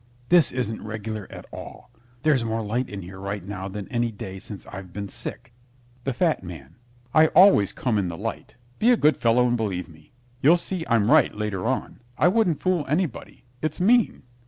[0.29, 1.91] This isn't regular, at all.
[2.23, 5.53] There's more light in here right now than any day since I've been sick.
[6.05, 6.77] THE FAT MAN
[7.13, 8.55] I always come in the light.
[8.79, 10.11] Be a good fellow and believe me.
[10.41, 11.99] You'll see I'm right later on.
[12.17, 13.45] I wouldn't fool anybody.
[13.61, 14.23] It's mean.